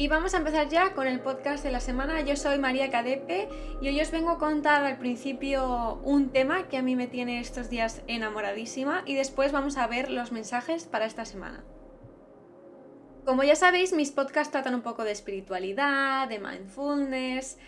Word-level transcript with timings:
Y 0.00 0.06
vamos 0.06 0.32
a 0.32 0.36
empezar 0.36 0.68
ya 0.68 0.94
con 0.94 1.08
el 1.08 1.18
podcast 1.18 1.64
de 1.64 1.72
la 1.72 1.80
semana. 1.80 2.20
Yo 2.20 2.36
soy 2.36 2.56
María 2.58 2.88
Cadepe 2.88 3.48
y 3.82 3.88
hoy 3.88 4.00
os 4.00 4.12
vengo 4.12 4.30
a 4.30 4.38
contar 4.38 4.84
al 4.84 4.96
principio 4.96 5.94
un 6.04 6.30
tema 6.30 6.68
que 6.68 6.76
a 6.76 6.82
mí 6.82 6.94
me 6.94 7.08
tiene 7.08 7.40
estos 7.40 7.68
días 7.68 8.02
enamoradísima 8.06 9.02
y 9.06 9.16
después 9.16 9.50
vamos 9.50 9.76
a 9.76 9.88
ver 9.88 10.08
los 10.08 10.30
mensajes 10.30 10.86
para 10.86 11.04
esta 11.04 11.24
semana. 11.24 11.64
Como 13.24 13.42
ya 13.42 13.56
sabéis, 13.56 13.92
mis 13.92 14.12
podcasts 14.12 14.52
tratan 14.52 14.76
un 14.76 14.82
poco 14.82 15.02
de 15.02 15.10
espiritualidad, 15.10 16.28
de 16.28 16.38
mindfulness 16.38 17.58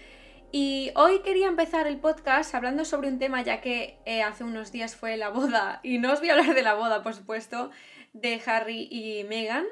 y 0.52 0.92
hoy 0.94 1.22
quería 1.22 1.48
empezar 1.48 1.88
el 1.88 1.98
podcast 1.98 2.54
hablando 2.54 2.84
sobre 2.84 3.08
un 3.08 3.18
tema 3.18 3.42
ya 3.42 3.60
que 3.60 3.98
eh, 4.04 4.22
hace 4.22 4.44
unos 4.44 4.70
días 4.70 4.94
fue 4.94 5.16
la 5.16 5.30
boda 5.30 5.80
y 5.82 5.98
no 5.98 6.12
os 6.12 6.20
voy 6.20 6.28
a 6.28 6.34
hablar 6.34 6.54
de 6.54 6.62
la 6.62 6.74
boda, 6.74 7.02
por 7.02 7.12
supuesto, 7.12 7.72
de 8.12 8.40
Harry 8.46 8.86
y 8.88 9.24
Meghan 9.24 9.66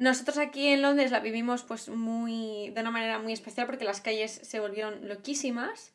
nosotros 0.00 0.38
aquí 0.38 0.68
en 0.68 0.80
Londres 0.80 1.10
la 1.10 1.20
vivimos 1.20 1.62
pues 1.62 1.90
muy 1.90 2.70
de 2.70 2.80
una 2.80 2.90
manera 2.90 3.18
muy 3.18 3.34
especial 3.34 3.66
porque 3.66 3.84
las 3.84 4.00
calles 4.00 4.30
se 4.32 4.58
volvieron 4.58 5.06
loquísimas, 5.06 5.92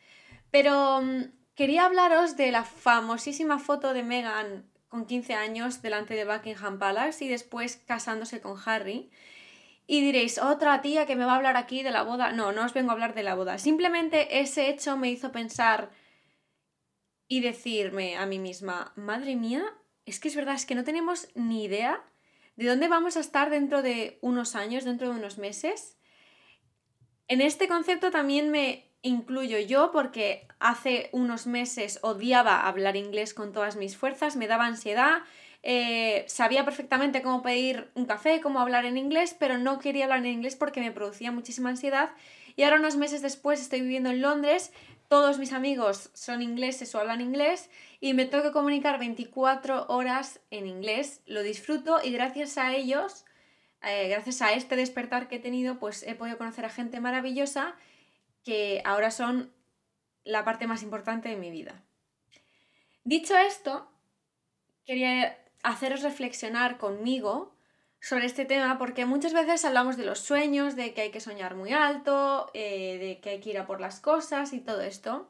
pero 0.52 1.02
mm, 1.02 1.24
quería 1.56 1.86
hablaros 1.86 2.38
de 2.38 2.52
la 2.52 2.64
famosísima 2.64 3.58
foto 3.58 3.94
de 3.94 4.04
Meghan 4.04 4.70
con 4.90 5.08
15 5.08 5.34
años 5.34 5.82
delante 5.82 6.14
de 6.14 6.24
Buckingham 6.24 6.78
Palace 6.78 7.26
y 7.26 7.30
después 7.30 7.78
casándose 7.88 8.42
con 8.42 8.60
Harry. 8.64 9.10
Y 9.88 10.02
diréis, 10.02 10.38
otra 10.38 10.84
tía 10.84 11.08
que 11.08 11.16
me 11.16 11.26
va 11.26 11.34
a 11.34 11.38
hablar 11.38 11.58
aquí 11.58 11.82
de 11.82 11.90
la 11.90 12.04
boda. 12.04 12.32
No, 12.32 12.52
no 12.52 12.64
os 12.64 12.74
vengo 12.74 12.92
a 12.92 12.94
hablar 12.94 13.16
de 13.16 13.24
la 13.24 13.34
boda. 13.34 13.58
Simplemente 13.58 14.40
ese 14.40 14.70
hecho 14.70 14.98
me 14.98 15.10
hizo 15.10 15.32
pensar 15.32 15.90
y 17.28 17.42
decirme 17.42 18.18
a 18.18 18.28
mí 18.28 18.38
misma, 18.38 18.94
madre 18.96 19.36
mía, 19.36 19.64
es 20.06 20.20
que 20.20 20.28
es 20.28 20.36
verdad, 20.36 20.54
es 20.54 20.68
que 20.68 20.76
no 20.76 20.84
tenemos 20.84 21.28
ni 21.34 21.64
idea 21.64 22.04
de 22.56 22.68
dónde 22.68 22.88
vamos 22.88 23.18
a 23.18 23.20
estar 23.20 23.50
dentro 23.50 23.82
de 23.82 24.18
unos 24.22 24.56
años, 24.56 24.84
dentro 24.84 25.10
de 25.10 25.20
unos 25.20 25.38
meses. 25.38 25.98
En 27.28 27.42
este 27.42 27.68
concepto 27.68 28.12
también 28.12 28.50
me 28.52 28.92
incluyo 29.02 29.60
yo 29.60 29.92
porque 29.92 30.48
hace 30.60 31.10
unos 31.12 31.48
meses 31.48 32.00
odiaba 32.02 32.68
hablar 32.68 32.96
inglés 32.96 33.34
con 33.34 33.54
todas 33.54 33.76
mis 33.76 33.98
fuerzas, 33.98 34.36
me 34.36 34.48
daba 34.48 34.66
ansiedad, 34.66 35.20
eh, 35.62 36.26
sabía 36.28 36.66
perfectamente 36.66 37.22
cómo 37.22 37.42
pedir 37.42 37.90
un 37.96 38.06
café, 38.06 38.42
cómo 38.42 38.60
hablar 38.60 38.86
en 38.86 38.98
inglés, 38.98 39.36
pero 39.38 39.58
no 39.58 39.80
quería 39.80 40.06
hablar 40.06 40.20
en 40.20 40.34
inglés 40.34 40.56
porque 40.56 40.80
me 40.80 40.92
producía 40.92 41.32
muchísima 41.32 41.70
ansiedad. 41.70 42.12
Y 42.56 42.64
ahora 42.64 42.78
unos 42.78 42.96
meses 42.96 43.22
después 43.22 43.60
estoy 43.60 43.82
viviendo 43.82 44.10
en 44.12 44.22
Londres, 44.22 44.72
todos 45.08 45.38
mis 45.38 45.54
amigos 45.54 46.10
son 46.14 46.42
ingleses 46.42 46.94
o 46.94 47.00
hablan 47.00 47.22
inglés 47.22 47.70
y 48.00 48.14
me 48.14 48.26
tengo 48.26 48.44
que 48.44 48.52
comunicar 48.52 49.00
24 49.00 49.88
horas 49.88 50.40
en 50.52 50.68
inglés. 50.68 51.22
Lo 51.26 51.44
disfruto 51.44 52.00
y 52.04 52.12
gracias 52.12 52.58
a 52.58 52.74
ellos, 52.76 53.26
eh, 53.82 54.10
gracias 54.10 54.42
a 54.42 54.54
este 54.54 54.76
despertar 54.76 55.28
que 55.28 55.38
he 55.38 55.40
tenido, 55.40 55.80
pues 55.80 56.04
he 56.04 56.16
podido 56.16 56.38
conocer 56.38 56.66
a 56.66 56.70
gente 56.70 57.00
maravillosa 57.00 57.76
que 58.44 58.82
ahora 58.86 59.12
son 59.12 59.54
la 60.24 60.44
parte 60.44 60.68
más 60.68 60.84
importante 60.84 61.30
de 61.30 61.36
mi 61.36 61.52
vida. 61.52 61.84
Dicho 63.04 63.38
esto, 63.38 63.88
quería 64.86 65.38
haceros 65.64 66.02
reflexionar 66.02 66.78
conmigo 66.78 67.55
sobre 68.06 68.28
este 68.28 68.46
tema 68.46 68.78
porque 68.78 69.08
muchas 69.08 69.34
veces 69.34 69.66
hablamos 69.66 69.98
de 69.98 70.06
los 70.06 70.20
sueños, 70.20 70.76
de 70.76 70.94
que 70.94 71.02
hay 71.02 71.10
que 71.10 71.20
soñar 71.20 71.56
muy 71.56 71.74
alto, 71.74 72.52
eh, 72.54 73.00
de 73.00 73.20
que 73.20 73.32
hay 73.32 73.40
que 73.40 73.50
ir 73.50 73.58
a 73.58 73.66
por 73.66 73.82
las 73.82 74.00
cosas 74.00 74.54
y 74.54 74.60
todo 74.60 74.82
esto. 74.82 75.28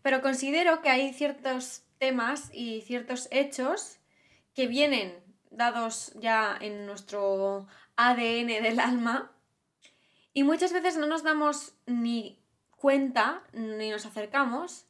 Pero 0.00 0.22
considero 0.22 0.80
que 0.80 0.88
hay 0.88 1.12
ciertos 1.12 1.82
temas 1.98 2.48
y 2.54 2.80
ciertos 2.80 3.28
hechos 3.30 3.98
que 4.54 4.66
vienen 4.66 5.22
dados 5.50 6.12
ya 6.14 6.56
en 6.58 6.86
nuestro 6.86 7.66
ADN 7.96 8.62
del 8.62 8.80
alma 8.80 9.30
y 10.32 10.44
muchas 10.44 10.72
veces 10.72 10.96
no 10.96 11.06
nos 11.06 11.24
damos 11.24 11.74
ni 11.84 12.38
cuenta 12.70 13.42
ni 13.52 13.90
nos 13.90 14.06
acercamos 14.06 14.86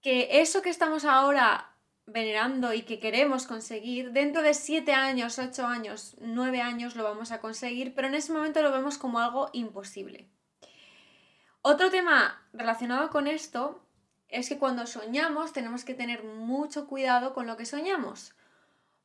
que 0.00 0.40
eso 0.40 0.62
que 0.62 0.70
estamos 0.70 1.04
ahora 1.04 1.69
venerando 2.12 2.72
y 2.72 2.82
que 2.82 2.98
queremos 2.98 3.46
conseguir, 3.46 4.12
dentro 4.12 4.42
de 4.42 4.54
7 4.54 4.92
años, 4.92 5.38
8 5.38 5.66
años, 5.66 6.16
9 6.20 6.60
años 6.60 6.96
lo 6.96 7.04
vamos 7.04 7.32
a 7.32 7.40
conseguir, 7.40 7.94
pero 7.94 8.08
en 8.08 8.14
ese 8.14 8.32
momento 8.32 8.62
lo 8.62 8.72
vemos 8.72 8.98
como 8.98 9.20
algo 9.20 9.50
imposible. 9.52 10.28
Otro 11.62 11.90
tema 11.90 12.42
relacionado 12.52 13.10
con 13.10 13.26
esto 13.26 13.84
es 14.28 14.48
que 14.48 14.58
cuando 14.58 14.86
soñamos 14.86 15.52
tenemos 15.52 15.84
que 15.84 15.94
tener 15.94 16.24
mucho 16.24 16.86
cuidado 16.86 17.34
con 17.34 17.46
lo 17.46 17.56
que 17.56 17.66
soñamos. 17.66 18.34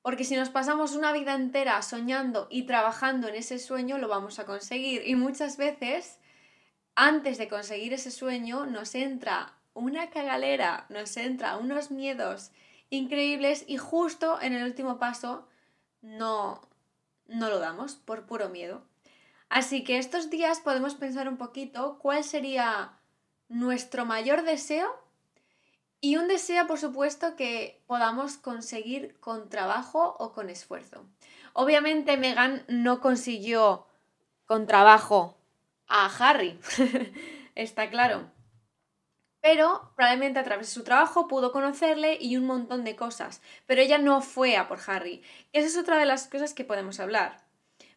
Porque 0.02 0.24
si 0.24 0.36
nos 0.36 0.50
pasamos 0.50 0.96
una 0.96 1.12
vida 1.12 1.34
entera 1.34 1.82
soñando 1.82 2.48
y 2.52 2.64
trabajando 2.64 3.28
en 3.28 3.36
ese 3.36 3.58
sueño, 3.58 3.98
lo 3.98 4.08
vamos 4.08 4.38
a 4.38 4.46
conseguir. 4.46 5.02
Y 5.06 5.16
muchas 5.16 5.58
veces, 5.58 6.20
antes 6.94 7.40
de 7.40 7.48
conseguir 7.48 7.92
ese 7.94 8.12
sueño, 8.12 8.68
nos 8.68 8.94
entra 8.94 9.58
una 9.74 10.12
cagalera, 10.12 10.86
nos 10.90 11.18
entra 11.18 11.58
unos 11.58 11.90
miedos 11.92 12.52
increíbles 12.96 13.64
y 13.68 13.78
justo 13.78 14.42
en 14.42 14.54
el 14.54 14.64
último 14.64 14.98
paso 15.00 15.48
no, 16.02 16.62
no 17.28 17.50
lo 17.50 17.60
damos 17.60 17.96
por 17.96 18.26
puro 18.26 18.50
miedo. 18.50 18.84
Así 19.50 19.84
que 19.84 19.98
estos 19.98 20.30
días 20.30 20.60
podemos 20.60 20.96
pensar 20.96 21.28
un 21.28 21.38
poquito 21.38 22.00
cuál 22.00 22.24
sería 22.24 22.98
nuestro 23.48 24.06
mayor 24.06 24.44
deseo 24.44 24.88
y 26.02 26.18
un 26.18 26.28
deseo, 26.28 26.68
por 26.68 26.78
supuesto, 26.78 27.36
que 27.36 27.82
podamos 27.88 28.38
conseguir 28.38 29.20
con 29.20 29.50
trabajo 29.50 30.16
o 30.20 30.34
con 30.34 30.50
esfuerzo. 30.50 31.06
Obviamente 31.54 32.18
Megan 32.18 32.64
no 32.68 33.00
consiguió 33.02 33.88
con 34.46 34.68
trabajo 34.68 35.38
a 35.88 36.06
Harry, 36.18 36.60
está 37.56 37.90
claro. 37.90 38.35
Pero 39.46 39.92
probablemente 39.96 40.40
a 40.40 40.44
través 40.44 40.70
de 40.70 40.74
su 40.74 40.84
trabajo 40.84 41.28
pudo 41.28 41.52
conocerle 41.52 42.18
y 42.20 42.36
un 42.36 42.48
montón 42.48 42.84
de 42.84 42.96
cosas. 42.96 43.44
Pero 43.68 43.80
ella 43.80 44.00
no 44.00 44.22
fue 44.22 44.58
a 44.58 44.68
por 44.68 44.80
Harry. 44.88 45.22
Esa 45.54 45.68
es 45.68 45.78
otra 45.78 46.00
de 46.00 46.08
las 46.08 46.28
cosas 46.28 46.56
que 46.56 46.64
podemos 46.64 47.00
hablar. 47.00 47.46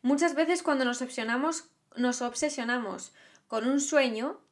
Muchas 0.03 0.35
veces 0.35 0.63
cuando 0.63 0.85
nos 0.85 1.01
obsesionamos, 1.01 1.71
nos 1.97 2.21
obsesionamos 2.21 3.15
con 3.47 3.67
un 3.67 3.81
sueño, 3.81 4.43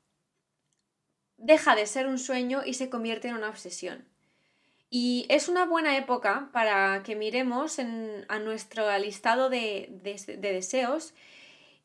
deja 1.36 1.76
de 1.76 1.86
ser 1.86 2.06
un 2.06 2.18
sueño 2.18 2.62
y 2.64 2.72
se 2.72 2.88
convierte 2.88 3.28
en 3.28 3.34
una 3.34 3.50
obsesión. 3.50 4.08
Y 4.88 5.26
es 5.28 5.50
una 5.50 5.66
buena 5.66 5.98
época 5.98 6.48
para 6.50 7.02
que 7.02 7.14
miremos 7.14 7.78
a 7.78 8.38
nuestro 8.38 8.98
listado 8.98 9.50
de, 9.50 9.90
de, 10.02 10.38
deseos 10.38 11.12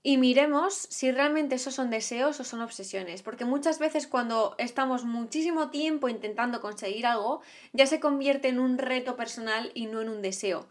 y 0.04 0.18
miremos 0.18 0.74
si 0.74 1.12
realmente 1.12 1.56
esos 1.56 1.76
son 1.76 1.90
deseos 1.92 2.40
o 2.40 2.44
son 2.44 2.62
obsesiones. 2.62 3.22
Porque 3.22 3.46
muchas 3.46 3.78
veces 3.78 4.08
cuando 4.08 4.56
estamos 4.58 5.04
muchísimo 5.04 5.70
tiempo 5.70 6.10
intentando 6.10 6.60
conseguir 6.60 7.06
algo, 7.06 7.42
ya 7.72 7.86
se 7.86 8.00
convierte 8.00 8.48
en 8.48 8.60
un 8.60 8.78
reto 8.78 9.16
personal 9.16 9.72
y 9.76 9.86
no 9.86 10.02
en 10.02 10.10
un 10.10 10.22
deseo. 10.22 10.68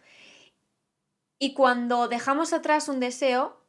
Y 1.38 1.54
cuando 1.54 2.08
dejamos 2.08 2.52
atrás 2.52 2.88
un 2.88 3.00
deseo, 3.00 3.64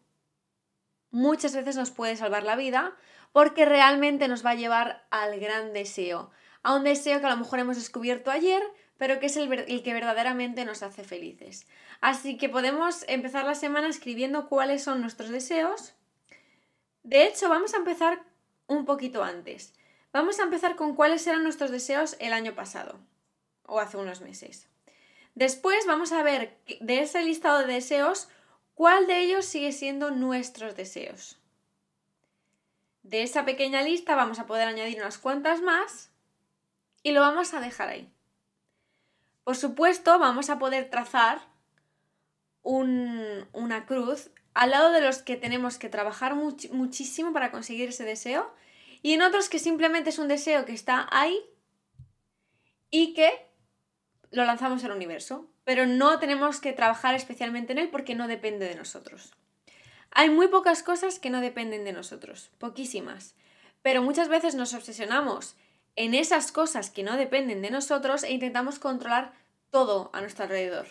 muchas 1.12 1.56
veces 1.56 1.76
nos 1.76 1.92
puede 1.92 2.16
salvar 2.16 2.44
la 2.44 2.56
vida 2.56 2.98
porque 3.32 3.66
realmente 3.66 4.28
nos 4.28 4.46
va 4.46 4.52
a 4.52 4.56
llevar 4.56 5.08
al 5.10 5.40
gran 5.40 5.74
deseo, 5.74 6.32
a 6.64 6.76
un 6.76 6.84
deseo 6.84 7.20
que 7.20 7.28
a 7.28 7.30
lo 7.30 7.38
mejor 7.38 7.60
hemos 7.60 7.78
descubierto 7.78 8.30
ayer, 8.32 8.62
pero 9.02 9.20
que 9.20 9.26
es 9.26 9.36
el, 9.36 9.50
que 9.82 9.94
verdaderamente 9.96 10.64
nos 10.64 10.84
hace 10.84 11.04
felices. 11.04 11.66
Así 12.02 12.38
que 12.38 12.50
podemos 12.50 13.04
empezar 13.08 13.46
la 13.46 13.56
semana 13.56 13.88
escribiendo 13.88 14.48
cuáles 14.48 14.84
son 14.84 15.02
nuestros 15.02 15.32
deseos. 15.32 15.96
De 17.02 17.26
hecho, 17.26 17.50
vamos 17.50 17.74
a 17.74 17.78
empezar 17.78 18.22
un 18.68 18.86
poquito 18.86 19.24
antes. 19.24 19.74
Vamos 20.14 20.40
a 20.40 20.44
empezar 20.44 20.76
con 20.76 20.94
cuáles 20.94 21.26
eran 21.26 21.42
nuestros 21.42 21.72
deseos 21.72 22.16
el 22.20 22.32
año 22.32 22.54
pasado 22.54 23.00
o 23.66 23.80
hace 23.80 23.98
unos 23.98 24.22
meses. 24.22 24.68
Después 25.34 25.88
vamos 25.88 26.12
a 26.12 26.22
ver 26.22 26.60
de 26.80 27.00
ese 27.00 27.24
listado 27.24 27.66
de 27.66 27.74
deseos 27.74 28.30
cuál 28.76 29.08
de 29.08 29.18
ellos 29.18 29.46
sigue 29.46 29.72
siendo 29.72 30.12
nuestros 30.12 30.76
deseos. 30.76 31.40
De 33.02 33.24
esa 33.24 33.46
pequeña 33.46 33.82
lista 33.82 34.16
vamos 34.16 34.38
a 34.38 34.46
poder 34.46 34.68
añadir 34.68 35.00
unas 35.00 35.18
cuantas 35.18 35.60
más 35.64 36.12
y 37.02 37.14
lo 37.14 37.22
vamos 37.22 37.56
a 37.56 37.62
dejar 37.62 37.90
ahí. 37.90 38.08
Por 39.44 39.56
supuesto, 39.56 40.20
vamos 40.20 40.50
a 40.50 40.60
poder 40.60 40.90
trazar 40.90 41.42
una 42.64 43.86
cruz 43.88 44.30
al 44.54 44.72
lado 44.72 44.92
de 44.92 45.02
los 45.02 45.20
que 45.20 45.36
tenemos 45.36 45.78
que 45.78 45.90
trabajar 45.90 46.36
muchísimo 46.36 47.34
para 47.34 47.52
conseguir 47.52 47.90
ese 47.90 48.04
deseo 48.04 48.54
y 49.02 49.14
en 49.14 49.22
otros 49.24 49.50
que 49.50 49.60
simplemente 49.60 50.12
es 50.12 50.20
un 50.20 50.28
deseo 50.28 50.66
que 50.66 50.74
está 50.74 51.08
ahí 51.12 51.40
y 52.92 53.14
que 53.14 53.48
lo 54.30 54.46
lanzamos 54.46 54.84
al 54.84 54.92
universo, 54.92 55.50
pero 55.64 55.88
no 55.88 56.20
tenemos 56.20 56.60
que 56.60 56.74
trabajar 56.74 57.16
especialmente 57.16 57.72
en 57.72 57.80
él 57.80 57.90
porque 57.90 58.16
no 58.16 58.28
depende 58.28 58.68
de 58.68 58.76
nosotros. 58.76 59.34
Hay 60.12 60.30
muy 60.30 60.50
pocas 60.50 60.84
cosas 60.84 61.20
que 61.20 61.30
no 61.30 61.42
dependen 61.42 61.84
de 61.84 61.94
nosotros, 61.94 62.52
poquísimas. 62.58 63.36
Pero 63.82 64.04
muchas 64.04 64.28
veces 64.28 64.56
nos 64.56 64.74
obsesionamos 64.74 65.56
en 65.96 66.14
esas 66.14 66.52
cosas 66.52 66.90
que 66.90 67.04
no 67.04 67.18
dependen 67.18 67.62
de 67.62 67.72
nosotros 67.72 68.24
e 68.24 68.32
intentamos 68.32 68.80
controlar 68.80 69.34
todo 69.70 70.10
a 70.14 70.22
nuestro 70.22 70.44
alrededor. 70.44 70.88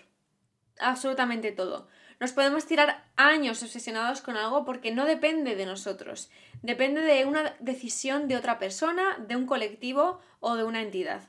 Absolutamente 0.79 1.52
todo. 1.52 1.88
Nos 2.19 2.32
podemos 2.32 2.67
tirar 2.67 3.05
años 3.17 3.62
obsesionados 3.62 4.20
con 4.20 4.37
algo 4.37 4.64
porque 4.64 4.91
no 4.91 5.06
depende 5.06 5.56
de 5.56 5.64
nosotros, 5.64 6.31
depende 6.62 7.00
de 7.00 7.25
una 7.25 7.56
decisión 7.61 8.29
de 8.29 8.37
otra 8.37 8.58
persona, 8.58 9.17
de 9.26 9.37
un 9.37 9.47
colectivo 9.47 10.20
o 10.38 10.56
de 10.56 10.64
una 10.64 10.82
entidad. 10.82 11.23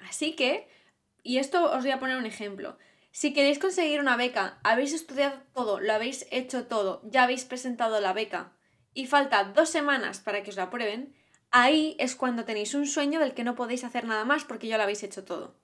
Así 0.00 0.34
que, 0.34 0.68
y 1.22 1.38
esto 1.38 1.70
os 1.70 1.82
voy 1.82 1.92
a 1.92 2.00
poner 2.00 2.16
un 2.16 2.26
ejemplo, 2.26 2.78
si 3.12 3.32
queréis 3.32 3.58
conseguir 3.58 4.00
una 4.00 4.16
beca, 4.16 4.58
habéis 4.62 4.92
estudiado 4.92 5.40
todo, 5.52 5.80
lo 5.80 5.92
habéis 5.92 6.26
hecho 6.30 6.66
todo, 6.66 7.02
ya 7.04 7.24
habéis 7.24 7.44
presentado 7.44 8.00
la 8.00 8.12
beca 8.12 8.52
y 8.94 9.06
falta 9.06 9.44
dos 9.44 9.68
semanas 9.68 10.20
para 10.20 10.42
que 10.42 10.50
os 10.50 10.56
la 10.56 10.64
aprueben, 10.64 11.14
ahí 11.50 11.96
es 11.98 12.14
cuando 12.14 12.44
tenéis 12.44 12.74
un 12.74 12.86
sueño 12.86 13.20
del 13.20 13.34
que 13.34 13.44
no 13.44 13.54
podéis 13.54 13.84
hacer 13.84 14.04
nada 14.04 14.24
más 14.24 14.44
porque 14.44 14.68
ya 14.68 14.76
lo 14.76 14.84
habéis 14.84 15.02
hecho 15.02 15.24
todo. 15.24 15.54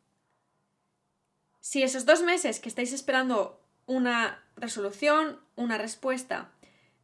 Si 1.61 1.83
esos 1.83 2.07
dos 2.07 2.23
meses 2.23 2.61
que 2.61 2.69
estáis 2.69 2.93
esperando 2.93 3.61
una 3.87 4.45
resolución, 4.57 5.41
una 5.57 5.79
respuesta, 5.79 6.51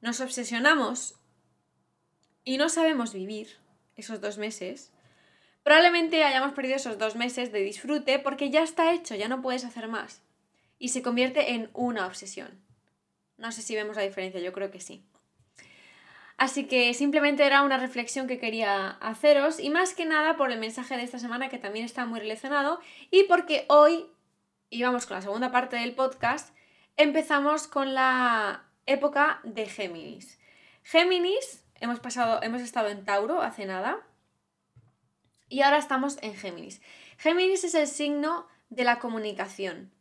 nos 0.00 0.20
obsesionamos 0.20 1.14
y 2.44 2.58
no 2.58 2.68
sabemos 2.68 3.12
vivir 3.12 3.56
esos 3.96 4.20
dos 4.20 4.38
meses, 4.38 4.90
probablemente 5.62 6.24
hayamos 6.24 6.52
perdido 6.52 6.76
esos 6.76 6.98
dos 6.98 7.16
meses 7.16 7.52
de 7.52 7.60
disfrute 7.60 8.18
porque 8.18 8.50
ya 8.50 8.62
está 8.62 8.92
hecho, 8.92 9.14
ya 9.14 9.28
no 9.28 9.42
puedes 9.42 9.64
hacer 9.64 9.88
más 9.88 10.22
y 10.78 10.88
se 10.88 11.02
convierte 11.02 11.52
en 11.52 11.70
una 11.74 12.06
obsesión. 12.06 12.60
No 13.36 13.52
sé 13.52 13.62
si 13.62 13.74
vemos 13.74 13.96
la 13.96 14.02
diferencia, 14.02 14.40
yo 14.40 14.52
creo 14.52 14.70
que 14.70 14.80
sí. 14.80 15.04
Así 16.42 16.64
que 16.64 16.92
simplemente 16.92 17.46
era 17.46 17.62
una 17.62 17.78
reflexión 17.78 18.26
que 18.26 18.40
quería 18.40 18.98
haceros 19.00 19.60
y 19.60 19.70
más 19.70 19.94
que 19.94 20.06
nada 20.06 20.36
por 20.36 20.50
el 20.50 20.58
mensaje 20.58 20.96
de 20.96 21.04
esta 21.04 21.20
semana 21.20 21.48
que 21.48 21.56
también 21.56 21.84
está 21.84 22.04
muy 22.04 22.18
relacionado 22.18 22.80
y 23.12 23.22
porque 23.28 23.64
hoy, 23.68 24.08
y 24.68 24.82
vamos 24.82 25.06
con 25.06 25.14
la 25.14 25.22
segunda 25.22 25.52
parte 25.52 25.76
del 25.76 25.94
podcast, 25.94 26.52
empezamos 26.96 27.68
con 27.68 27.94
la 27.94 28.64
época 28.86 29.38
de 29.44 29.66
Géminis. 29.66 30.40
Géminis, 30.82 31.64
hemos 31.80 32.00
pasado, 32.00 32.42
hemos 32.42 32.60
estado 32.60 32.88
en 32.88 33.04
Tauro 33.04 33.40
hace 33.40 33.64
nada 33.64 34.00
y 35.48 35.62
ahora 35.62 35.78
estamos 35.78 36.18
en 36.22 36.34
Géminis. 36.34 36.82
Géminis 37.18 37.62
es 37.62 37.76
el 37.76 37.86
signo 37.86 38.48
de 38.68 38.82
la 38.82 38.98
comunicación, 38.98 39.92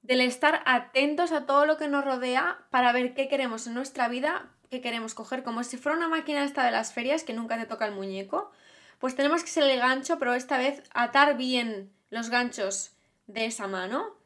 del 0.00 0.22
estar 0.22 0.62
atentos 0.64 1.32
a 1.32 1.44
todo 1.44 1.66
lo 1.66 1.76
que 1.76 1.88
nos 1.88 2.02
rodea 2.02 2.66
para 2.70 2.92
ver 2.92 3.12
qué 3.12 3.28
queremos 3.28 3.66
en 3.66 3.74
nuestra 3.74 4.08
vida, 4.08 4.54
qué 4.72 4.80
queremos 4.80 5.12
coger, 5.12 5.42
como 5.42 5.62
si 5.64 5.76
fuera 5.76 5.98
una 5.98 6.08
máquina 6.08 6.44
esta 6.44 6.64
de 6.64 6.70
las 6.70 6.94
ferias 6.94 7.24
que 7.24 7.34
nunca 7.34 7.58
te 7.58 7.66
toca 7.66 7.86
el 7.86 7.92
muñeco, 7.94 8.50
pues 8.98 9.14
tenemos 9.14 9.42
que 9.42 9.50
ser 9.50 9.64
el 9.64 9.78
gancho, 9.78 10.18
pero 10.18 10.32
esta 10.32 10.56
vez 10.56 10.82
atar 10.94 11.36
bien 11.36 11.92
los 12.08 12.30
ganchos 12.30 12.92
de 13.26 13.44
esa 13.44 13.66
mano 13.66 14.16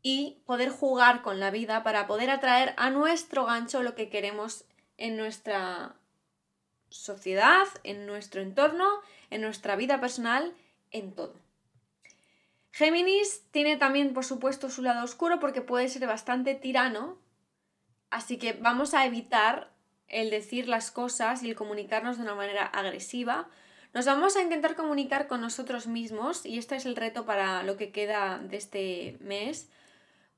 y 0.00 0.38
poder 0.46 0.70
jugar 0.70 1.20
con 1.20 1.38
la 1.38 1.50
vida 1.50 1.82
para 1.82 2.06
poder 2.06 2.30
atraer 2.30 2.72
a 2.78 2.88
nuestro 2.88 3.44
gancho 3.44 3.82
lo 3.82 3.94
que 3.94 4.08
queremos 4.08 4.64
en 4.96 5.18
nuestra 5.18 5.96
sociedad, 6.88 7.66
en 7.82 8.06
nuestro 8.06 8.40
entorno, 8.40 8.88
en 9.28 9.42
nuestra 9.42 9.76
vida 9.76 10.00
personal, 10.00 10.54
en 10.92 11.12
todo. 11.12 11.34
Géminis 12.72 13.42
tiene 13.50 13.76
también, 13.76 14.14
por 14.14 14.24
supuesto, 14.24 14.70
su 14.70 14.80
lado 14.80 15.04
oscuro 15.04 15.40
porque 15.40 15.60
puede 15.60 15.90
ser 15.90 16.06
bastante 16.06 16.54
tirano, 16.54 17.18
así 18.08 18.38
que 18.38 18.54
vamos 18.54 18.94
a 18.94 19.04
evitar 19.04 19.73
el 20.08 20.30
decir 20.30 20.68
las 20.68 20.90
cosas 20.90 21.42
y 21.42 21.50
el 21.50 21.56
comunicarnos 21.56 22.16
de 22.16 22.22
una 22.22 22.34
manera 22.34 22.64
agresiva. 22.64 23.48
Nos 23.92 24.06
vamos 24.06 24.36
a 24.36 24.42
intentar 24.42 24.74
comunicar 24.74 25.26
con 25.28 25.40
nosotros 25.40 25.86
mismos 25.86 26.44
y 26.44 26.58
este 26.58 26.76
es 26.76 26.86
el 26.86 26.96
reto 26.96 27.24
para 27.24 27.62
lo 27.62 27.76
que 27.76 27.92
queda 27.92 28.38
de 28.38 28.56
este 28.56 29.16
mes, 29.20 29.68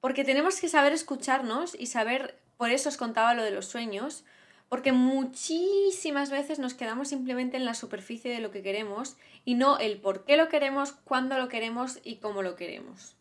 porque 0.01 0.25
tenemos 0.25 0.61
que 0.61 0.69
saber 0.69 0.93
escucharnos 0.93 1.75
y 1.75 1.87
saber, 1.87 2.39
por 2.57 2.71
eso 2.71 2.89
os 2.89 2.97
contaba 2.97 3.35
lo 3.35 3.43
de 3.43 3.51
los 3.51 3.67
sueños, 3.67 4.25
porque 4.69 4.93
muchísimas 4.93 6.31
veces 6.31 6.59
nos 6.59 6.75
quedamos 6.75 7.09
simplemente 7.09 7.57
en 7.57 7.65
la 7.65 7.75
superficie 7.75 8.33
de 8.33 8.41
lo 8.41 8.51
que 8.51 8.63
queremos 8.63 9.17
y 9.45 9.55
no 9.55 9.79
el 9.79 9.99
por 9.99 10.25
qué 10.25 10.37
lo 10.37 10.49
queremos, 10.49 10.93
cuándo 10.93 11.39
lo 11.39 11.49
queremos 11.49 12.01
y 12.05 12.17
cómo 12.17 12.43
lo 12.43 12.57
queremos. 12.57 13.15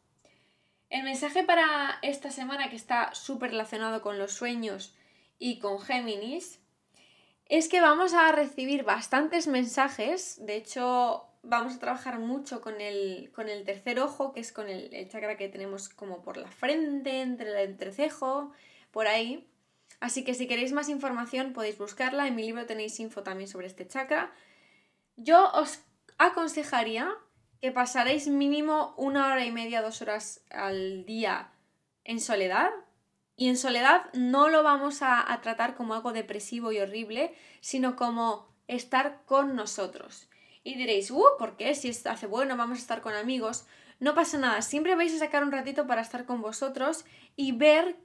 El 0.90 1.04
mensaje 1.04 1.44
para 1.44 2.00
esta 2.02 2.32
semana 2.32 2.70
que 2.70 2.76
está 2.76 3.14
súper 3.14 3.52
relacionado 3.52 4.02
con 4.02 4.18
los 4.18 4.34
sueños 4.34 4.96
y 5.40 5.60
con 5.60 5.80
Géminis 5.80 6.60
es 7.48 7.70
que 7.70 7.82
vamos 7.82 8.14
a 8.14 8.32
recibir 8.32 8.84
bastantes 8.84 9.48
mensajes, 9.48 10.44
de 10.46 10.56
hecho 10.56 11.28
vamos 11.44 11.76
a 11.76 11.80
trabajar 11.80 12.20
mucho 12.20 12.62
con 12.62 12.82
el, 12.82 13.32
con 13.34 13.50
el 13.50 13.64
tercer 13.64 14.00
ojo, 14.00 14.34
que 14.34 14.40
es 14.40 14.52
con 14.52 14.68
el, 14.68 14.94
el 14.94 15.10
chakra 15.10 15.38
que 15.38 15.48
tenemos 15.48 15.90
como 15.90 16.24
por 16.24 16.38
la 16.38 16.50
frente, 16.52 17.22
entre 17.22 17.52
el 17.52 17.70
entrecejo, 17.70 18.52
por 18.92 19.08
ahí. 19.08 19.48
Así 20.00 20.24
que 20.24 20.34
si 20.34 20.48
queréis 20.48 20.74
más 20.74 20.90
información 20.90 21.54
podéis 21.54 21.78
buscarla, 21.78 22.28
en 22.28 22.36
mi 22.36 22.44
libro 22.44 22.66
tenéis 22.66 23.00
info 23.00 23.24
también 23.24 23.48
sobre 23.48 23.68
este 23.68 23.88
chakra. 23.88 24.34
Yo 25.16 25.52
os 25.54 25.80
aconsejaría 26.18 27.14
que 27.62 27.72
pasaréis 27.72 28.28
mínimo 28.28 28.94
una 28.98 29.28
hora 29.28 29.46
y 29.46 29.52
media, 29.52 29.82
dos 29.82 30.02
horas 30.02 30.44
al 30.50 31.06
día 31.06 31.52
en 32.04 32.20
soledad. 32.20 32.70
Y 33.38 33.50
en 33.50 33.58
soledad 33.58 34.12
no 34.14 34.50
lo 34.50 34.64
vamos 34.64 35.02
a, 35.02 35.38
tratar 35.42 35.76
como 35.76 35.94
algo 35.94 36.14
depresivo 36.14 36.72
y 36.72 36.80
horrible, 36.80 37.34
sino 37.60 37.96
como 37.96 38.48
estar 38.68 39.24
con 39.26 39.56
nosotros. 39.56 40.30
Y 40.64 40.76
diréis, 40.76 41.12
uh, 41.12 41.26
¿por 41.38 41.58
qué? 41.58 41.76
Si 41.76 41.90
hace 41.90 42.28
bueno, 42.28 42.56
vamos 42.56 42.78
a 42.78 42.82
estar 42.82 43.02
con 43.02 43.14
amigos. 43.14 43.66
No 44.00 44.16
pasa 44.16 44.38
nada, 44.38 44.62
siempre 44.62 44.96
vais 44.96 45.14
a 45.14 45.20
sacar 45.20 45.44
un 45.44 45.52
ratito 45.52 45.86
para 45.86 46.02
estar 46.02 46.26
con 46.26 46.42
vosotros 46.42 47.06
y 47.36 47.52
ver 47.52 47.98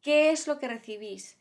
qué 0.00 0.30
es 0.30 0.46
lo 0.46 0.58
que 0.58 0.68
recibís, 0.68 1.36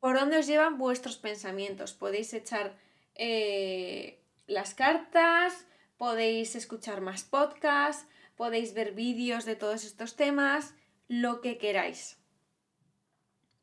por 0.00 0.18
dónde 0.18 0.38
os 0.38 0.46
llevan 0.46 0.78
vuestros 0.78 1.16
pensamientos. 1.16 1.92
Podéis 1.92 2.34
echar 2.34 2.76
eh, 3.14 4.20
las 4.46 4.74
cartas, 4.74 5.66
podéis 5.96 6.54
escuchar 6.56 7.00
más 7.00 7.24
podcasts, 7.24 8.06
podéis 8.36 8.74
ver 8.74 8.92
vídeos 8.92 9.44
de 9.44 9.56
todos 9.56 9.84
estos 9.84 10.16
temas, 10.16 10.74
lo 11.08 11.40
que 11.40 11.58
queráis. 11.58 12.18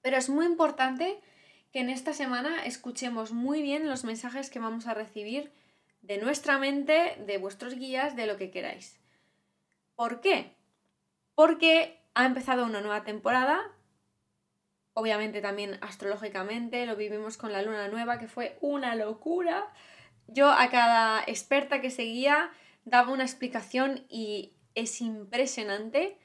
Pero 0.03 0.17
es 0.17 0.29
muy 0.29 0.45
importante 0.45 1.19
que 1.71 1.79
en 1.79 1.89
esta 1.89 2.13
semana 2.13 2.65
escuchemos 2.65 3.31
muy 3.31 3.63
bien 3.63 3.89
los 3.89 4.03
mensajes 4.03 4.51
que 4.51 4.59
vamos 4.59 4.85
a 4.85 4.93
recibir 4.93 5.51
de 6.01 6.17
nuestra 6.17 6.59
mente, 6.59 7.15
de 7.25 7.37
vuestros 7.37 7.73
guías, 7.73 8.15
de 8.15 8.27
lo 8.27 8.37
que 8.37 8.51
queráis. 8.51 8.99
¿Por 9.95 10.19
qué? 10.19 10.53
Porque 11.33 11.99
ha 12.13 12.25
empezado 12.25 12.65
una 12.65 12.81
nueva 12.81 13.05
temporada, 13.05 13.61
obviamente 14.93 15.41
también 15.41 15.77
astrológicamente, 15.81 16.85
lo 16.85 16.97
vivimos 16.97 17.37
con 17.37 17.53
la 17.53 17.61
luna 17.61 17.87
nueva, 17.87 18.19
que 18.19 18.27
fue 18.27 18.57
una 18.59 18.95
locura. 18.95 19.71
Yo 20.27 20.51
a 20.51 20.69
cada 20.69 21.23
experta 21.25 21.79
que 21.79 21.89
seguía 21.89 22.51
daba 22.83 23.13
una 23.13 23.23
explicación 23.23 24.05
y 24.09 24.53
es 24.75 24.99
impresionante 24.99 26.17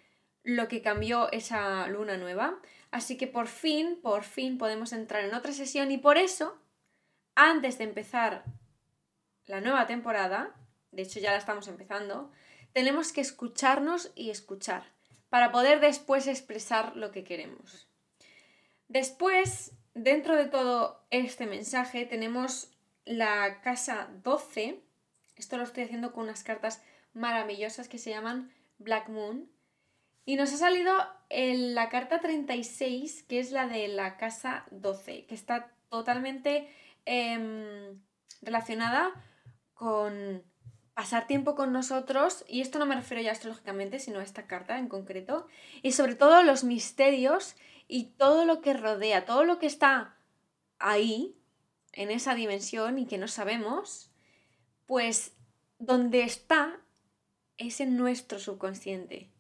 lo 0.43 0.67
que 0.67 0.83
cambió 0.83 1.31
esa 1.31 1.87
luna 1.87 2.17
nueva. 2.17 2.59
Así 2.91 3.17
que 3.17 3.27
por 3.27 3.49
fin, 3.49 3.99
por 4.03 4.25
fin 4.25 4.59
podemos 4.59 4.93
entrar 4.93 5.25
en 5.25 5.35
otra 5.35 5.53
sesión 5.53 5.91
y 5.91 5.99
por 5.99 6.17
eso, 6.17 6.59
antes 7.35 7.79
de 7.79 7.85
empezar 7.85 8.45
la 9.47 9.61
nueva 9.61 9.87
temporada, 9.87 10.55
de 10.93 11.03
hecho 11.03 11.21
ya 11.21 11.33
la 11.33 11.39
estamos 11.39 11.69
empezando, 11.69 12.31
tenemos 12.73 13.13
que 13.13 13.21
escucharnos 13.21 14.11
y 14.15 14.31
escuchar 14.31 14.85
para 15.29 15.53
poder 15.53 15.81
después 15.81 16.27
expresar 16.27 16.97
lo 16.97 17.11
que 17.11 17.25
queremos. 17.25 17.89
Después, 18.89 19.73
dentro 19.95 20.37
de 20.37 20.47
todo 20.47 21.05
este 21.11 21.47
mensaje, 21.47 22.07
tenemos 22.07 22.71
la 23.05 23.61
casa 23.61 24.09
12. 24.23 24.81
Esto 25.37 25.57
lo 25.59 25.65
estoy 25.65 25.85
haciendo 25.85 26.13
con 26.13 26.25
unas 26.25 26.43
cartas 26.43 26.83
maravillosas 27.13 27.89
que 27.89 27.99
se 27.99 28.11
llaman 28.11 28.53
Black 28.79 29.09
Moon. 29.09 29.51
Y 30.29 30.37
nos 30.37 30.53
ha 30.53 30.59
salido 30.59 30.93
la 31.31 31.89
carta 31.89 32.21
36, 32.21 33.23
que 33.23 33.41
es 33.41 33.51
la 33.51 33.67
de 33.67 33.89
la 33.89 34.19
casa 34.19 34.67
12, 34.73 35.25
que 35.25 35.35
está 35.35 35.73
totalmente 35.89 36.69
em, 37.07 37.99
relacionada 38.43 39.11
con 39.73 40.43
pasar 40.93 41.27
tiempo 41.27 41.55
con 41.55 41.73
nosotros, 41.73 42.45
y 42.47 42.61
esto 42.61 42.79
no 42.79 42.85
me 42.85 42.95
refiero 42.95 43.23
ya 43.23 43.33
astrológicamente, 43.33 44.01
sino 44.01 44.19
a 44.19 44.23
esta 44.23 44.47
carta 44.47 44.79
en 44.79 44.91
concreto, 44.91 45.47
y 45.81 45.93
sobre 45.93 46.15
todo 46.15 46.43
los 46.43 46.63
misterios 46.63 47.57
y 47.87 48.11
todo 48.19 48.45
lo 48.45 48.61
que 48.61 48.75
rodea, 48.75 49.25
todo 49.25 49.45
lo 49.45 49.59
que 49.59 49.67
está 49.67 50.19
ahí, 50.79 51.39
en 51.95 52.11
esa 52.11 52.35
dimensión 52.35 52.99
y 52.99 53.07
que 53.07 53.17
no 53.17 53.29
sabemos, 53.29 54.13
pues 54.85 55.33
donde 55.79 56.25
está 56.25 56.83
es 57.57 57.81
en 57.81 57.97
nuestro 57.97 58.39
subconsciente. 58.39 59.31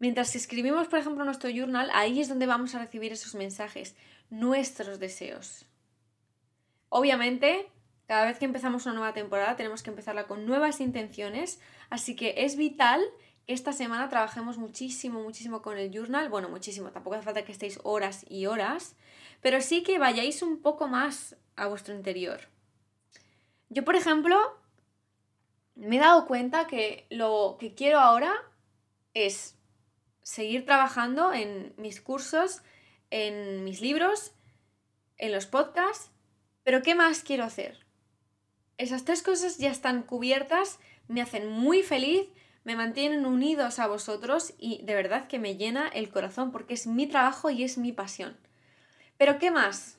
Mientras 0.00 0.34
escribimos, 0.34 0.88
por 0.88 0.98
ejemplo, 0.98 1.24
nuestro 1.24 1.50
journal, 1.50 1.90
ahí 1.92 2.20
es 2.20 2.28
donde 2.28 2.46
vamos 2.46 2.74
a 2.74 2.80
recibir 2.80 3.12
esos 3.12 3.34
mensajes, 3.34 3.94
nuestros 4.30 4.98
deseos. 4.98 5.66
Obviamente, 6.88 7.70
cada 8.08 8.24
vez 8.24 8.38
que 8.38 8.46
empezamos 8.46 8.86
una 8.86 8.94
nueva 8.96 9.12
temporada 9.12 9.56
tenemos 9.56 9.82
que 9.82 9.90
empezarla 9.90 10.26
con 10.26 10.46
nuevas 10.46 10.80
intenciones, 10.80 11.60
así 11.90 12.16
que 12.16 12.34
es 12.38 12.56
vital 12.56 13.00
esta 13.46 13.72
semana 13.72 14.08
trabajemos 14.08 14.58
muchísimo, 14.58 15.22
muchísimo 15.22 15.60
con 15.60 15.76
el 15.76 15.90
journal. 15.92 16.28
Bueno, 16.28 16.48
muchísimo, 16.48 16.90
tampoco 16.92 17.16
hace 17.16 17.24
falta 17.24 17.44
que 17.44 17.52
estéis 17.52 17.80
horas 17.82 18.24
y 18.28 18.46
horas, 18.46 18.96
pero 19.40 19.60
sí 19.60 19.82
que 19.82 19.98
vayáis 19.98 20.42
un 20.42 20.62
poco 20.62 20.88
más 20.88 21.36
a 21.56 21.66
vuestro 21.66 21.94
interior. 21.94 22.40
Yo, 23.68 23.84
por 23.84 23.96
ejemplo, 23.96 24.36
me 25.74 25.96
he 25.96 26.00
dado 26.00 26.26
cuenta 26.26 26.66
que 26.66 27.06
lo 27.10 27.56
que 27.58 27.74
quiero 27.74 27.98
ahora 27.98 28.32
es 29.14 29.56
seguir 30.22 30.64
trabajando 30.64 31.32
en 31.32 31.74
mis 31.76 32.00
cursos, 32.00 32.62
en 33.10 33.64
mis 33.64 33.80
libros, 33.80 34.32
en 35.16 35.32
los 35.32 35.46
podcasts, 35.46 36.10
pero 36.62 36.82
¿qué 36.82 36.94
más 36.94 37.22
quiero 37.22 37.44
hacer? 37.44 37.86
Esas 38.78 39.04
tres 39.04 39.22
cosas 39.22 39.58
ya 39.58 39.70
están 39.70 40.02
cubiertas, 40.02 40.78
me 41.08 41.20
hacen 41.20 41.48
muy 41.48 41.82
feliz, 41.82 42.28
me 42.64 42.76
mantienen 42.76 43.26
unidos 43.26 43.78
a 43.78 43.86
vosotros 43.86 44.54
y 44.58 44.82
de 44.84 44.94
verdad 44.94 45.28
que 45.28 45.38
me 45.38 45.56
llena 45.56 45.88
el 45.88 46.10
corazón 46.10 46.52
porque 46.52 46.74
es 46.74 46.86
mi 46.86 47.06
trabajo 47.06 47.50
y 47.50 47.64
es 47.64 47.78
mi 47.78 47.92
pasión. 47.92 48.36
Pero 49.16 49.38
¿qué 49.38 49.50
más? 49.50 49.98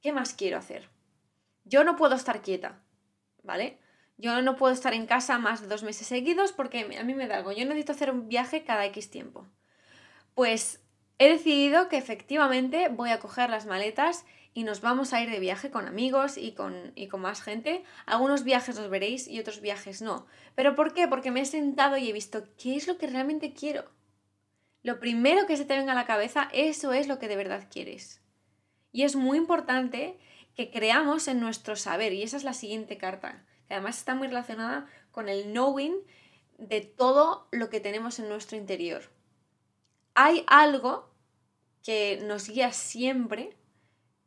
¿Qué 0.00 0.12
más 0.12 0.34
quiero 0.34 0.58
hacer? 0.58 0.88
Yo 1.64 1.82
no 1.82 1.96
puedo 1.96 2.14
estar 2.14 2.42
quieta, 2.42 2.82
¿vale? 3.42 3.78
Yo 4.16 4.40
no 4.42 4.56
puedo 4.56 4.72
estar 4.72 4.94
en 4.94 5.06
casa 5.06 5.38
más 5.38 5.60
de 5.60 5.66
dos 5.66 5.82
meses 5.82 6.06
seguidos 6.06 6.52
porque 6.52 6.80
a 6.98 7.04
mí 7.04 7.14
me 7.14 7.26
da 7.26 7.36
algo. 7.36 7.52
Yo 7.52 7.64
necesito 7.64 7.92
hacer 7.92 8.10
un 8.10 8.28
viaje 8.28 8.64
cada 8.64 8.84
X 8.86 9.10
tiempo. 9.10 9.46
Pues 10.34 10.80
he 11.18 11.28
decidido 11.28 11.88
que 11.88 11.96
efectivamente 11.96 12.88
voy 12.88 13.10
a 13.10 13.18
coger 13.18 13.50
las 13.50 13.66
maletas 13.66 14.24
y 14.54 14.62
nos 14.62 14.80
vamos 14.80 15.12
a 15.12 15.20
ir 15.20 15.30
de 15.30 15.40
viaje 15.40 15.70
con 15.70 15.88
amigos 15.88 16.38
y 16.38 16.52
con, 16.52 16.92
y 16.94 17.08
con 17.08 17.20
más 17.20 17.42
gente. 17.42 17.82
Algunos 18.06 18.44
viajes 18.44 18.76
los 18.76 18.88
veréis 18.88 19.26
y 19.26 19.40
otros 19.40 19.60
viajes 19.60 20.00
no. 20.00 20.26
¿Pero 20.54 20.76
por 20.76 20.94
qué? 20.94 21.08
Porque 21.08 21.32
me 21.32 21.40
he 21.40 21.44
sentado 21.44 21.96
y 21.96 22.08
he 22.08 22.12
visto 22.12 22.44
qué 22.56 22.76
es 22.76 22.86
lo 22.86 22.96
que 22.96 23.08
realmente 23.08 23.52
quiero. 23.52 23.90
Lo 24.84 25.00
primero 25.00 25.46
que 25.46 25.56
se 25.56 25.64
te 25.64 25.76
venga 25.76 25.92
a 25.92 25.96
la 25.96 26.06
cabeza, 26.06 26.48
eso 26.52 26.92
es 26.92 27.08
lo 27.08 27.18
que 27.18 27.26
de 27.26 27.36
verdad 27.36 27.66
quieres. 27.68 28.20
Y 28.92 29.02
es 29.02 29.16
muy 29.16 29.38
importante 29.38 30.18
que 30.54 30.70
creamos 30.70 31.26
en 31.26 31.40
nuestro 31.40 31.74
saber. 31.74 32.12
Y 32.12 32.22
esa 32.22 32.36
es 32.36 32.44
la 32.44 32.52
siguiente 32.52 32.96
carta, 32.96 33.44
que 33.66 33.74
además 33.74 33.98
está 33.98 34.14
muy 34.14 34.28
relacionada 34.28 34.86
con 35.10 35.28
el 35.28 35.52
knowing 35.52 35.94
de 36.58 36.80
todo 36.80 37.48
lo 37.50 37.70
que 37.70 37.80
tenemos 37.80 38.18
en 38.18 38.28
nuestro 38.28 38.56
interior. 38.56 39.02
Hay 40.14 40.44
algo 40.46 41.10
que 41.82 42.20
nos 42.24 42.48
guía 42.48 42.72
siempre, 42.72 43.56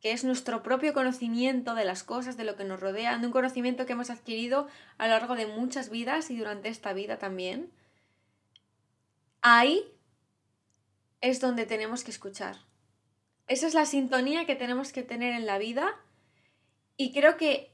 que 0.00 0.12
es 0.12 0.24
nuestro 0.24 0.62
propio 0.62 0.92
conocimiento 0.92 1.74
de 1.74 1.84
las 1.84 2.04
cosas, 2.04 2.36
de 2.36 2.44
lo 2.44 2.56
que 2.56 2.64
nos 2.64 2.80
rodea, 2.80 3.18
de 3.18 3.26
un 3.26 3.32
conocimiento 3.32 3.86
que 3.86 3.94
hemos 3.94 4.10
adquirido 4.10 4.68
a 4.96 5.06
lo 5.08 5.14
largo 5.14 5.34
de 5.34 5.46
muchas 5.46 5.90
vidas 5.90 6.30
y 6.30 6.36
durante 6.36 6.68
esta 6.68 6.92
vida 6.92 7.18
también. 7.18 7.72
Ahí 9.40 9.92
es 11.20 11.40
donde 11.40 11.66
tenemos 11.66 12.04
que 12.04 12.10
escuchar. 12.10 12.56
Esa 13.48 13.66
es 13.66 13.74
la 13.74 13.86
sintonía 13.86 14.46
que 14.46 14.56
tenemos 14.56 14.92
que 14.92 15.02
tener 15.02 15.32
en 15.32 15.46
la 15.46 15.58
vida 15.58 15.96
y 16.96 17.12
creo 17.12 17.36
que 17.36 17.72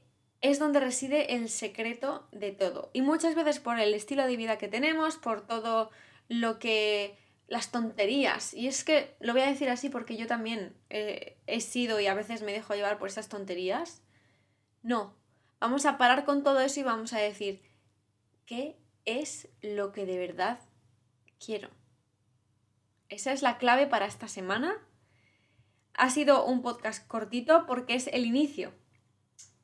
es 0.51 0.59
donde 0.59 0.79
reside 0.79 1.35
el 1.35 1.49
secreto 1.49 2.27
de 2.31 2.51
todo. 2.51 2.89
Y 2.93 3.01
muchas 3.01 3.35
veces 3.35 3.59
por 3.59 3.79
el 3.79 3.93
estilo 3.93 4.25
de 4.25 4.37
vida 4.37 4.57
que 4.57 4.67
tenemos, 4.67 5.17
por 5.17 5.45
todo 5.47 5.89
lo 6.27 6.59
que 6.59 7.17
las 7.47 7.71
tonterías. 7.71 8.53
Y 8.53 8.67
es 8.67 8.83
que 8.83 9.15
lo 9.19 9.33
voy 9.33 9.41
a 9.41 9.47
decir 9.47 9.69
así 9.69 9.89
porque 9.89 10.17
yo 10.17 10.27
también 10.27 10.75
eh, 10.89 11.37
he 11.47 11.61
sido 11.61 11.99
y 11.99 12.07
a 12.07 12.13
veces 12.13 12.41
me 12.41 12.51
dejo 12.51 12.75
llevar 12.75 12.97
por 12.97 13.07
esas 13.07 13.29
tonterías. 13.29 14.01
No, 14.81 15.15
vamos 15.59 15.85
a 15.85 15.97
parar 15.97 16.25
con 16.25 16.43
todo 16.43 16.59
eso 16.61 16.79
y 16.79 16.83
vamos 16.83 17.13
a 17.13 17.19
decir, 17.19 17.61
¿qué 18.45 18.77
es 19.05 19.49
lo 19.61 19.91
que 19.91 20.05
de 20.05 20.17
verdad 20.17 20.59
quiero? 21.43 21.69
Esa 23.09 23.31
es 23.31 23.41
la 23.41 23.57
clave 23.57 23.87
para 23.87 24.05
esta 24.05 24.27
semana. 24.27 24.77
Ha 25.93 26.09
sido 26.09 26.45
un 26.45 26.61
podcast 26.61 27.07
cortito 27.07 27.65
porque 27.67 27.95
es 27.95 28.07
el 28.07 28.25
inicio. 28.25 28.73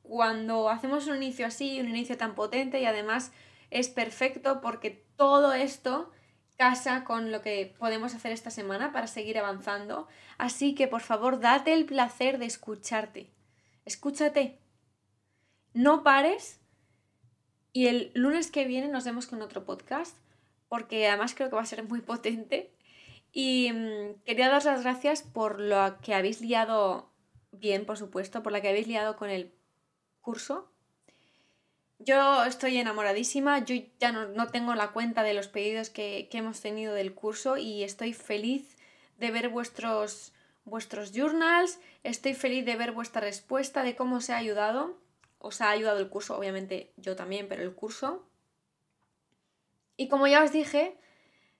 Cuando 0.02 0.68
hacemos 0.68 1.06
un 1.06 1.16
inicio 1.16 1.46
así, 1.46 1.80
un 1.80 1.88
inicio 1.88 2.16
tan 2.16 2.34
potente 2.34 2.80
y 2.80 2.86
además 2.86 3.32
es 3.70 3.88
perfecto 3.88 4.60
porque 4.60 5.04
todo 5.16 5.52
esto 5.54 6.10
casa 6.56 7.04
con 7.04 7.32
lo 7.32 7.42
que 7.42 7.74
podemos 7.78 8.14
hacer 8.14 8.32
esta 8.32 8.50
semana 8.50 8.92
para 8.92 9.06
seguir 9.06 9.38
avanzando. 9.38 10.06
Así 10.38 10.74
que 10.74 10.88
por 10.88 11.00
favor, 11.00 11.40
date 11.40 11.72
el 11.72 11.86
placer 11.86 12.38
de 12.38 12.46
escucharte. 12.46 13.30
Escúchate. 13.84 14.58
No 15.74 16.02
pares. 16.02 16.60
Y 17.72 17.86
el 17.86 18.12
lunes 18.14 18.50
que 18.50 18.66
viene 18.66 18.88
nos 18.88 19.04
vemos 19.04 19.26
con 19.26 19.40
otro 19.40 19.64
podcast, 19.64 20.16
porque 20.68 21.08
además 21.08 21.34
creo 21.34 21.48
que 21.48 21.56
va 21.56 21.62
a 21.62 21.66
ser 21.66 21.82
muy 21.84 22.00
potente. 22.00 22.70
Y 23.32 23.72
mm, 23.72 24.22
quería 24.24 24.48
daros 24.48 24.66
las 24.66 24.82
gracias 24.82 25.22
por 25.22 25.58
lo 25.58 25.98
que 26.00 26.14
habéis 26.14 26.42
liado 26.42 27.10
bien, 27.50 27.86
por 27.86 27.96
supuesto, 27.96 28.42
por 28.42 28.52
la 28.52 28.60
que 28.60 28.68
habéis 28.68 28.86
liado 28.86 29.16
con 29.16 29.30
el 29.30 29.52
curso, 30.22 30.72
yo 32.04 32.44
estoy 32.44 32.78
enamoradísima, 32.78 33.64
yo 33.64 33.76
ya 34.00 34.10
no, 34.12 34.48
tengo 34.48 34.74
la 34.74 34.90
cuenta 34.90 35.22
de 35.22 35.34
los 35.34 35.48
pedidos 35.48 35.90
que, 35.90 36.28
hemos 36.32 36.60
tenido 36.60 36.94
del 36.94 37.14
curso 37.14 37.56
y 37.56 37.84
estoy 37.84 38.12
feliz 38.12 38.76
de 39.18 39.30
ver 39.30 39.48
vuestros, 39.48 40.32
vuestros 40.64 41.12
journals, 41.12 41.78
estoy 42.02 42.34
feliz 42.34 42.64
de 42.64 42.76
ver 42.76 42.92
vuestra 42.92 43.20
respuesta, 43.20 43.84
de 43.84 43.94
cómo 43.94 44.16
os 44.16 44.30
ha 44.30 44.36
ayudado. 44.36 44.98
Os 45.38 45.60
ha 45.60 45.70
ayudado 45.70 45.98
el 45.98 46.08
curso, 46.08 46.36
obviamente 46.36 46.92
yo 46.96 47.16
también, 47.16 47.48
pero 47.48 47.62
el 47.62 47.74
curso. 47.74 48.24
Y 49.96 50.08
como 50.08 50.26
ya 50.26 50.42
os 50.42 50.52
dije, 50.52 50.96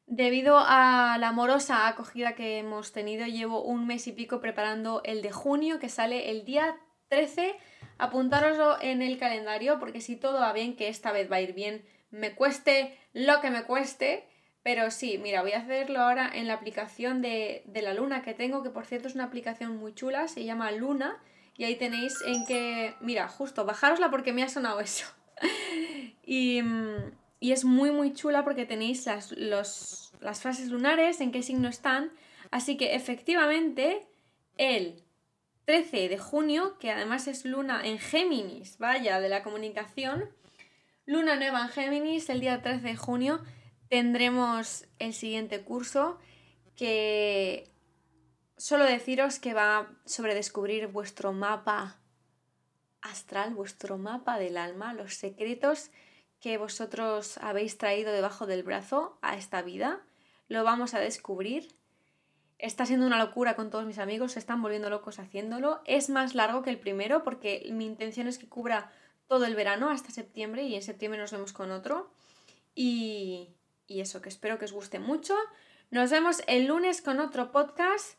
debido 0.06 0.58
a 0.58 1.16
la 1.18 1.28
amorosa 1.28 1.88
acogida 1.88 2.34
que 2.34 2.58
hemos 2.58 2.92
tenido, 2.92 3.26
llevo 3.26 3.62
un 3.62 3.86
mes 3.86 4.06
y 4.06 4.12
pico 4.12 4.40
preparando 4.40 5.02
el 5.04 5.22
de 5.22 5.32
junio, 5.32 5.78
que 5.78 5.88
sale 5.88 6.30
el 6.30 6.44
día 6.44 6.76
13 7.08 7.56
apuntároslo 8.02 8.82
en 8.82 9.00
el 9.00 9.16
calendario 9.16 9.78
porque 9.78 10.00
si 10.00 10.16
todo 10.16 10.40
va 10.40 10.52
bien, 10.52 10.74
que 10.74 10.88
esta 10.88 11.12
vez 11.12 11.30
va 11.30 11.36
a 11.36 11.40
ir 11.40 11.52
bien, 11.52 11.84
me 12.10 12.34
cueste 12.34 12.98
lo 13.12 13.40
que 13.40 13.50
me 13.50 13.62
cueste, 13.62 14.24
pero 14.64 14.90
sí, 14.90 15.18
mira, 15.18 15.40
voy 15.40 15.52
a 15.52 15.58
hacerlo 15.58 16.00
ahora 16.00 16.28
en 16.34 16.48
la 16.48 16.54
aplicación 16.54 17.22
de, 17.22 17.62
la 17.72 17.94
luna 17.94 18.22
que 18.22 18.34
tengo, 18.34 18.64
que 18.64 18.70
por 18.70 18.86
cierto 18.86 19.06
es 19.06 19.14
una 19.14 19.22
aplicación 19.22 19.76
muy 19.76 19.94
chula, 19.94 20.26
se 20.26 20.44
llama 20.44 20.72
Luna, 20.72 21.22
y 21.56 21.62
ahí 21.62 21.76
tenéis 21.76 22.16
en 22.26 22.44
que, 22.44 22.92
mira, 23.00 23.28
justo, 23.28 23.64
bajárosla 23.64 24.10
porque 24.10 24.32
me 24.32 24.42
ha 24.42 24.48
sonado 24.48 24.80
eso. 24.80 25.06
y, 26.26 26.60
y, 27.38 27.52
es 27.52 27.64
muy, 27.64 27.92
muy 27.92 28.14
chula 28.14 28.42
porque 28.42 28.66
tenéis 28.66 29.06
las, 29.06 29.30
los, 29.30 30.12
las 30.18 30.42
fases 30.42 30.70
lunares, 30.70 31.20
en 31.20 31.30
qué 31.30 31.44
signo 31.44 31.68
están, 31.68 32.10
así 32.50 32.76
que 32.76 32.96
efectivamente 32.96 34.08
el 34.58 35.04
13 35.64 36.08
de 36.08 36.18
junio, 36.18 36.76
que 36.78 36.90
además 36.90 37.28
es 37.28 37.44
luna 37.44 37.86
en 37.86 37.98
Géminis, 37.98 38.78
vaya, 38.78 39.20
de 39.20 39.28
la 39.28 39.42
comunicación. 39.42 40.30
Luna 41.06 41.36
nueva 41.36 41.62
en 41.62 41.68
Géminis, 41.68 42.28
el 42.30 42.40
día 42.40 42.62
13 42.62 42.80
de 42.80 42.96
junio 42.96 43.42
tendremos 43.88 44.86
el 44.98 45.12
siguiente 45.12 45.62
curso 45.62 46.18
que 46.76 47.70
solo 48.56 48.84
deciros 48.84 49.38
que 49.38 49.54
va 49.54 49.90
sobre 50.06 50.34
descubrir 50.34 50.86
vuestro 50.86 51.32
mapa 51.32 52.00
astral, 53.02 53.54
vuestro 53.54 53.98
mapa 53.98 54.38
del 54.38 54.56
alma, 54.56 54.94
los 54.94 55.14
secretos 55.14 55.90
que 56.40 56.58
vosotros 56.58 57.38
habéis 57.38 57.78
traído 57.78 58.12
debajo 58.12 58.46
del 58.46 58.62
brazo 58.62 59.18
a 59.22 59.36
esta 59.36 59.62
vida. 59.62 60.00
Lo 60.48 60.64
vamos 60.64 60.94
a 60.94 61.00
descubrir 61.00 61.68
Está 62.62 62.86
siendo 62.86 63.08
una 63.08 63.18
locura 63.18 63.56
con 63.56 63.70
todos 63.70 63.86
mis 63.86 63.98
amigos, 63.98 64.32
se 64.32 64.38
están 64.38 64.62
volviendo 64.62 64.88
locos 64.88 65.18
haciéndolo. 65.18 65.82
Es 65.84 66.08
más 66.08 66.36
largo 66.36 66.62
que 66.62 66.70
el 66.70 66.78
primero 66.78 67.24
porque 67.24 67.68
mi 67.72 67.84
intención 67.84 68.28
es 68.28 68.38
que 68.38 68.48
cubra 68.48 68.92
todo 69.26 69.46
el 69.46 69.56
verano 69.56 69.90
hasta 69.90 70.12
septiembre 70.12 70.62
y 70.62 70.76
en 70.76 70.82
septiembre 70.82 71.20
nos 71.20 71.32
vemos 71.32 71.52
con 71.52 71.72
otro. 71.72 72.12
Y, 72.76 73.48
y 73.88 74.00
eso, 74.00 74.22
que 74.22 74.28
espero 74.28 74.60
que 74.60 74.66
os 74.66 74.72
guste 74.72 75.00
mucho. 75.00 75.34
Nos 75.90 76.12
vemos 76.12 76.44
el 76.46 76.66
lunes 76.66 77.02
con 77.02 77.18
otro 77.18 77.50
podcast 77.50 78.16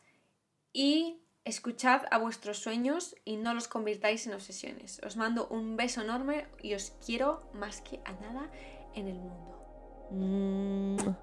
y 0.74 1.22
escuchad 1.46 2.02
a 2.10 2.18
vuestros 2.18 2.58
sueños 2.58 3.16
y 3.24 3.36
no 3.36 3.54
los 3.54 3.66
convirtáis 3.66 4.26
en 4.26 4.34
obsesiones. 4.34 5.00
Os 5.06 5.16
mando 5.16 5.48
un 5.48 5.78
beso 5.78 6.02
enorme 6.02 6.48
y 6.60 6.74
os 6.74 6.92
quiero 7.06 7.48
más 7.54 7.80
que 7.80 8.00
a 8.04 8.12
nada 8.12 8.50
en 8.94 9.08
el 9.08 9.16
mundo. 10.10 11.18